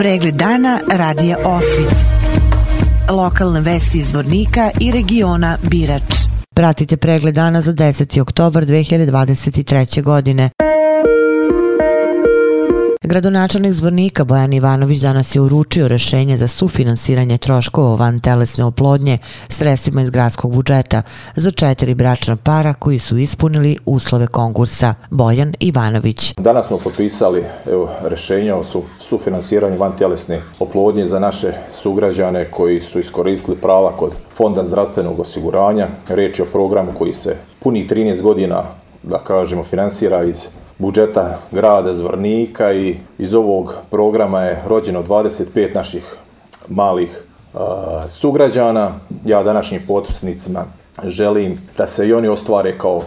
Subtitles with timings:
[0.00, 1.94] Pregled dana radija Osvit.
[3.10, 6.14] Lokalne vesti iz Vornika i regiona Birač.
[6.54, 8.20] Pratite pregled dana za 10.
[8.20, 10.02] oktobar 2023.
[10.02, 10.50] godine.
[13.10, 19.18] Gradonačelnik Zvornika Bojan Ivanović danas je uručio rešenje za sufinansiranje troškova van telesne oplodnje
[19.48, 21.02] sredstvima iz gradskog budžeta
[21.34, 24.94] za četiri bračna para koji su ispunili uslove konkursa.
[25.10, 26.34] Bojan Ivanović.
[26.38, 28.64] Danas smo potpisali evo, rešenje o
[28.98, 35.88] sufinansiranju van telesne oplodnje za naše sugrađane koji su iskoristili prava kod Fonda zdravstvenog osiguranja.
[36.08, 38.62] Reč je o programu koji se puni 13 godina
[39.02, 40.46] da kažemo, finansira iz
[40.80, 46.16] budžeta grada Zvornika i iz ovog programa je rođeno 25 naših
[46.68, 47.58] malih e,
[48.08, 48.92] sugrađana.
[49.24, 50.64] Ja današnjim potpisnicima
[51.04, 53.04] želim da se i oni ostvare kao e,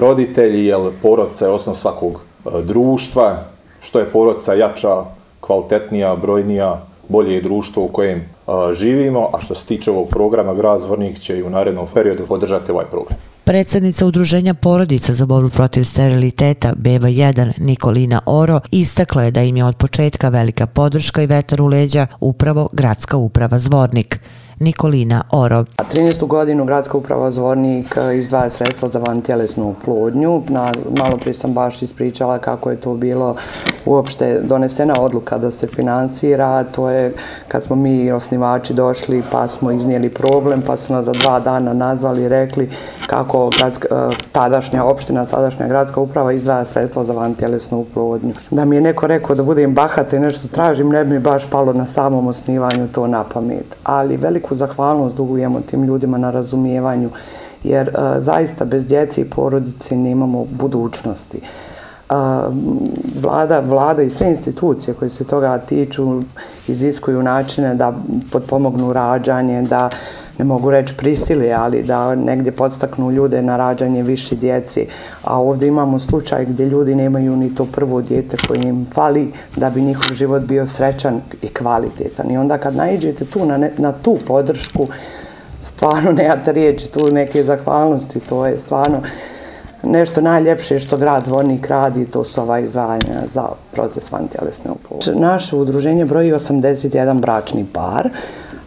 [0.00, 3.36] roditelji, jer porodca je osnov svakog e, društva.
[3.80, 5.04] Što je porodca jača,
[5.40, 8.24] kvalitetnija, brojnija, bolje je društvo u kojem
[8.72, 12.72] živimo, a što se tiče ovog programa, grad Zvornik će i u narednom periodu podržati
[12.72, 13.18] ovaj program.
[13.44, 19.56] Predsednica Udruženja porodica za borbu protiv steriliteta Beba 1 Nikolina Oro istakla je da im
[19.56, 24.20] je od početka velika podrška i vetar u leđa upravo gradska uprava Zvornik.
[24.58, 25.64] Nikolina Oro.
[25.92, 26.26] 13.
[26.26, 30.42] godinu gradska uprava Zvornik eh, izdvaja sredstva za vantelesnu plodnju.
[30.48, 33.36] Na, malo prije sam baš ispričala kako je to bilo
[33.86, 36.64] uopšte donesena odluka da se finansira.
[36.64, 37.14] To je
[37.48, 41.72] kad smo mi osnivači došli pa smo iznijeli problem pa su nas za dva dana
[41.72, 42.70] nazvali i rekli
[43.06, 48.34] kako gradska, eh, tadašnja opština, sadašnja gradska uprava izdvaja sredstva za vantelesnu plodnju.
[48.50, 51.46] Da mi je neko rekao da budem bahata i nešto tražim, ne bi mi baš
[51.50, 53.76] palo na samom osnivanju to na pamet.
[53.84, 57.10] Ali veliko veliku zahvalnost dugujemo tim ljudima na razumijevanju,
[57.64, 61.40] jer uh, zaista bez djece i porodice nemamo budućnosti.
[62.10, 62.16] Uh,
[63.22, 66.22] vlada, vlada i sve institucije koje se toga tiču
[66.68, 67.92] iziskuju načine da
[68.32, 69.90] podpomognu rađanje, da
[70.38, 74.86] ne mogu reći prisili, ali da negdje podstaknu ljude na rađanje više djeci.
[75.22, 79.70] A ovdje imamo slučaj gdje ljudi nemaju ni to prvo djete koje im fali da
[79.70, 82.30] bi njihov život bio srećan i kvalitetan.
[82.30, 84.86] I onda kad najđete tu na, ne, na tu podršku,
[85.60, 89.00] stvarno nemate riječi tu neke zahvalnosti, to je stvarno
[89.82, 95.14] nešto najljepše što grad Zvornik radi, to su ova izdvajanja za proces vantjelesne opolože.
[95.14, 98.08] Naše udruženje broji 81 bračni par,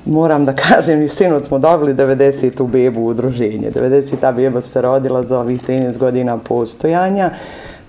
[0.05, 2.67] moram da kažem, i sinoć smo dobili 90.
[2.67, 3.71] bebu u udruženje.
[3.71, 4.35] 90.
[4.35, 7.31] beba se rodila za ovih 13 godina postojanja.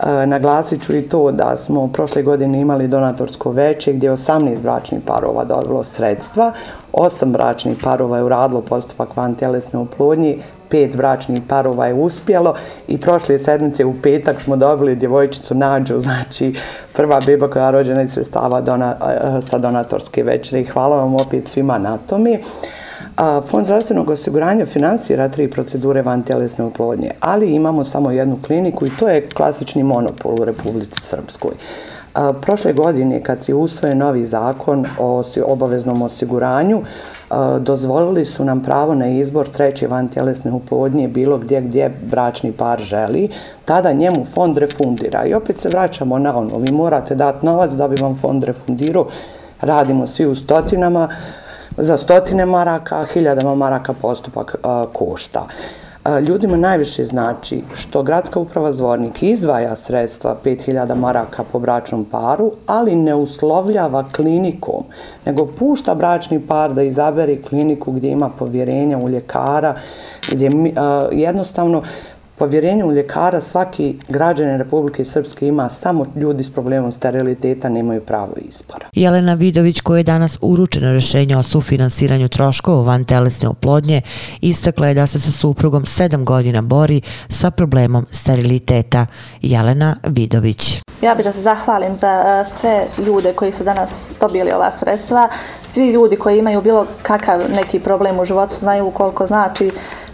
[0.03, 5.01] E, naglasit ću i to da smo prošle godine imali donatorsko veće gdje 18 bračnih
[5.07, 6.53] parova dobilo sredstva,
[6.93, 10.37] 8 bračnih parova je uradilo postupak van tjelesne oplodnje,
[10.69, 12.55] pet bračnih parova je uspjelo
[12.89, 16.55] i prošle sedmice u petak smo dobili djevojčicu Nađu, znači
[16.93, 18.97] prva beba koja je rođena iz sredstava dona,
[19.39, 22.39] e, sa donatorske večere i hvala vam opet svima na tome.
[23.49, 28.91] Fond zdravstvenog osiguranja finansira tri procedure van tjelesne oplodnje, ali imamo samo jednu kliniku i
[28.99, 31.53] to je klasični monopol u Republici Srpskoj.
[32.41, 36.83] Prošle godine kad se usvoje novi zakon o obaveznom osiguranju,
[37.61, 42.81] dozvolili su nam pravo na izbor treće van tjelesne oplodnje bilo gdje gdje bračni par
[42.81, 43.29] želi,
[43.65, 45.25] tada njemu fond refundira.
[45.25, 49.07] I opet se vraćamo na ono, vi morate dati novac da bi vam fond refundirao,
[49.61, 51.09] radimo svi u stotinama,
[51.81, 55.47] za stotine maraka, hiljadama maraka postupak a, košta.
[56.05, 62.53] A, ljudima najviše znači što gradska uprava Zvornik izdvaja sredstva 5000 maraka po bračnom paru,
[62.67, 64.85] ali ne uslovljava klinikom,
[65.25, 69.75] nego pušta bračni par da izabere kliniku gdje ima povjerenja u ljekara,
[70.31, 71.83] gdje a, jednostavno
[72.41, 78.33] povjerenje u ljekara svaki građanin Republike Srpske ima samo ljudi s problemom steriliteta nemaju pravo
[78.37, 78.87] izbora.
[78.93, 84.03] Jelena Vidović koja je danas uručeno rešenje o sufinansiranju troškova van telesne oplodnje
[84.41, 89.07] istakla je da se sa suprugom sedam godina bori sa problemom steriliteta.
[89.43, 90.83] Jelena Vidović.
[91.03, 93.91] Ja bih da se zahvalim za sve ljude koji su danas
[94.21, 95.29] dobili ova sredstva.
[95.73, 99.71] Svi ljudi koji imaju bilo kakav neki problem u životu znaju koliko znači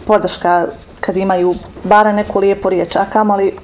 [0.06, 0.66] podrška
[1.06, 1.54] kad imaju
[1.84, 3.56] bara neku lijepu riječ, a kamali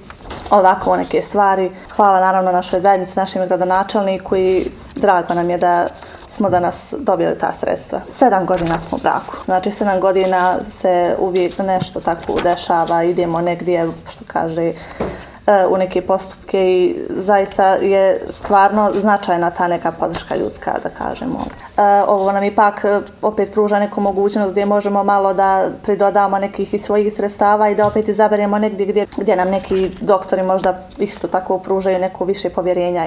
[0.50, 1.71] ovako neke stvari.
[1.97, 5.87] Hvala naravno našoj zajednici, našim gradonačelniku i drago nam je da
[6.29, 8.00] smo danas dobili ta sredstva.
[8.12, 9.37] Sedam godina smo u braku.
[9.44, 14.73] Znači, sedam godina se uvijek nešto tako dešava, idemo negdje, što kaže,
[15.47, 21.44] E, u neke postupke i zaista je stvarno značajna ta neka podrška ljudska, da kažemo.
[21.77, 26.75] E, ovo nam ipak e, opet pruža neku mogućnost gdje možemo malo da pridodamo nekih
[26.75, 31.29] i svojih sredstava i da opet izaberemo negdje gdje, gdje nam neki doktori možda isto
[31.29, 33.06] tako pružaju neko više povjerenja.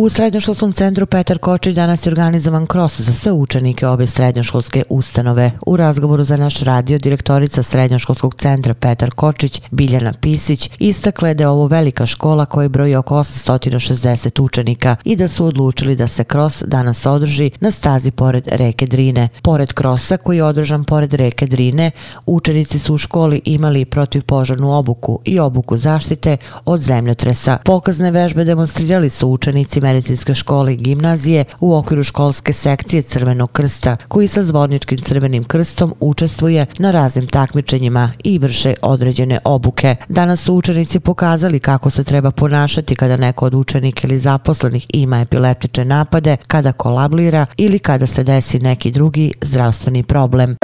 [0.00, 5.52] U srednjoškolskom centru Petar Kočić danas je organizovan kros za sve učenike obe srednjoškolske ustanove.
[5.66, 11.48] U razgovoru za naš radio direktorica srednjoškolskog centra Petar Kočić, Biljana Pisić, istakle da je
[11.48, 16.62] ovo velika škola koja broji oko 860 učenika i da su odlučili da se kros
[16.66, 19.28] danas održi na stazi pored reke Drine.
[19.42, 21.90] Pored krosa koji je održan pored reke Drine,
[22.26, 27.58] učenici su u školi imali protivpožarnu obuku i obuku zaštite od zemljotresa.
[27.64, 33.96] Pokazne vežbe demonstrirali su učenici medicinske škole i gimnazije u okviru školske sekcije Crvenog krsta,
[34.08, 39.96] koji sa zvorničkim crvenim krstom učestvuje na raznim takmičenjima i vrše određene obuke.
[40.08, 45.20] Danas su učenici pokazali kako se treba ponašati kada neko od učenika ili zaposlenih ima
[45.20, 50.56] epileptične napade, kada kolablira ili kada se desi neki drugi zdravstveni problem.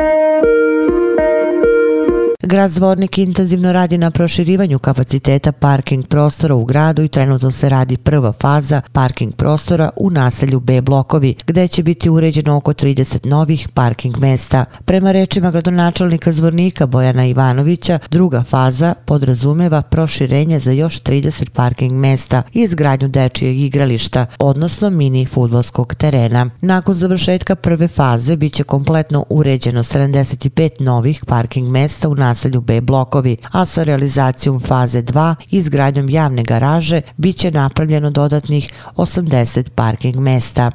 [2.43, 7.97] Grad Zvornik intenzivno radi na proširivanju kapaciteta parking prostora u gradu i trenutno se radi
[7.97, 13.69] prva faza parking prostora u naselju B blokovi, gde će biti uređeno oko 30 novih
[13.75, 14.65] parking mesta.
[14.85, 22.43] Prema rečima gradonačelnika Zvornika Bojana Ivanovića, druga faza podrazumeva proširenje za još 30 parking mesta
[22.53, 26.51] i izgradnju dečijeg igrališta, odnosno mini futbolskog terena.
[26.61, 32.81] Nakon završetka prve faze biće kompletno uređeno 75 novih parking mesta u naselju naselju B
[32.81, 39.71] blokovi, a sa realizacijom faze 2 i izgradnjom javne garaže bit će napravljeno dodatnih 80
[39.71, 40.71] parking mesta.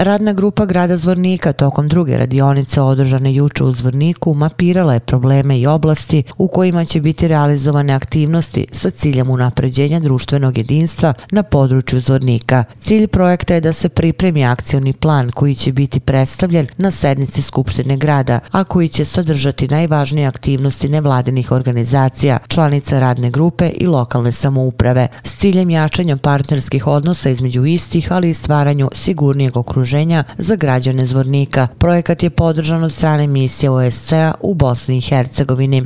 [0.00, 5.66] Radna grupa grada Zvornika tokom druge radionice održane juče u Zvorniku mapirala je probleme i
[5.66, 12.64] oblasti u kojima će biti realizovane aktivnosti sa ciljem unapređenja društvenog jedinstva na području Zvornika.
[12.78, 17.96] Cilj projekta je da se pripremi akcioni plan koji će biti predstavljen na sednici Skupštine
[17.96, 25.08] grada, a koji će sadržati najvažnije aktivnosti nevladinih organizacija, članica radne grupe i lokalne samouprave,
[25.24, 31.06] s ciljem jačanja partnerskih odnosa između istih, ali i stvaranju sigurnijeg okruženja okruženja za građane
[31.06, 31.68] Zvornika.
[31.78, 35.82] Projekat je podržan od strane misije OSCE-a u Bosni i Hercegovini.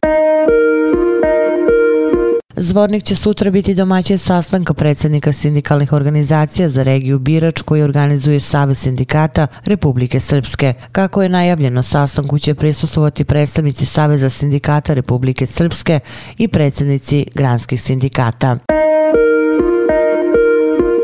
[2.57, 8.75] Zvornik će sutra biti domaćin sastanka predsjednika sindikalnih organizacija za regiju Birač koji organizuje Save
[8.75, 10.75] sindikata Republike Srpske.
[10.93, 16.01] Kako je najavljeno, sastanku će prisustovati predstavnici Saveza sindikata Republike Srpske
[16.39, 18.81] i predsjednici granskih sindikata.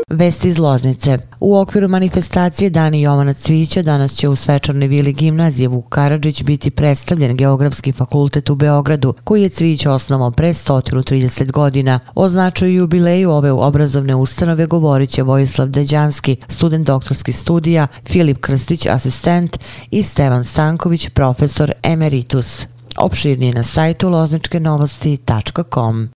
[0.09, 1.17] Vesti iz Loznice.
[1.39, 6.71] U okviru manifestacije Dani Jovana Cvića danas će u svečarnoj vili gimnazije Vuk Karadžić biti
[6.71, 11.99] predstavljen Geografski fakultet u Beogradu, koji je Cvić osnovao pre 130 godina.
[12.15, 18.85] O značaju jubileju ove obrazovne ustanove govorit će Vojislav Deđanski, student doktorskih studija, Filip Krstić,
[18.85, 19.57] asistent
[19.91, 22.65] i Stevan Stanković, profesor emeritus.
[22.97, 26.09] Opširnije na sajtu lozničkenovosti.com.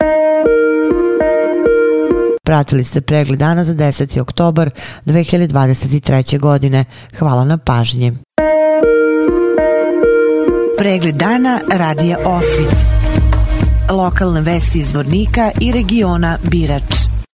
[2.45, 4.19] Pratili ste pregled dana za 10.
[4.19, 4.69] oktobar
[5.05, 6.39] 2023.
[6.39, 6.85] godine.
[7.19, 8.13] Hvala na pažnji.
[10.77, 12.85] Pregled dana radija Osvit.
[13.89, 17.12] Lokalne vesti iz Vornika i regiona Birač.